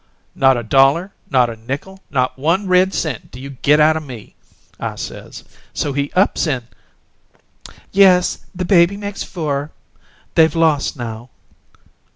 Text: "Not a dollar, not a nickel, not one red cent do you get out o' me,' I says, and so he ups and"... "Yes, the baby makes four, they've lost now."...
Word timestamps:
"Not 0.33 0.57
a 0.57 0.63
dollar, 0.63 1.11
not 1.29 1.51
a 1.51 1.55
nickel, 1.55 1.99
not 2.09 2.35
one 2.39 2.65
red 2.65 2.91
cent 2.91 3.29
do 3.29 3.39
you 3.39 3.51
get 3.51 3.79
out 3.79 3.95
o' 3.95 3.99
me,' 3.99 4.33
I 4.79 4.95
says, 4.95 5.41
and 5.41 5.47
so 5.75 5.93
he 5.93 6.11
ups 6.13 6.47
and"... 6.47 6.63
"Yes, 7.91 8.39
the 8.55 8.65
baby 8.65 8.97
makes 8.97 9.21
four, 9.21 9.69
they've 10.33 10.55
lost 10.55 10.97
now."... 10.97 11.29